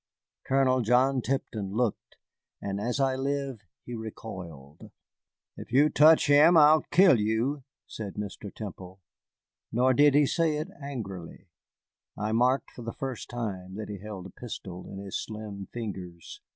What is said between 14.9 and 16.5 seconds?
his slim fingers.